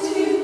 to 0.00 0.41